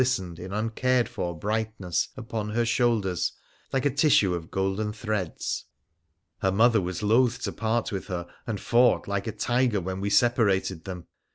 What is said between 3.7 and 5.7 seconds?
like a tissue of golden threads.